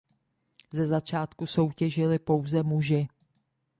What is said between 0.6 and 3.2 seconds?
Ze začátku soutěžili pouze muži.